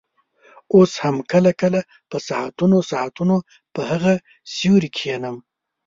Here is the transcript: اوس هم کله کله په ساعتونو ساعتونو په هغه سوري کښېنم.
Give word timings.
اوس 0.75 0.91
هم 1.03 1.15
کله 1.31 1.51
کله 1.61 1.81
په 2.09 2.17
ساعتونو 2.29 2.77
ساعتونو 2.91 3.35
په 3.73 3.81
هغه 3.91 4.13
سوري 4.57 4.89
کښېنم. 4.97 5.35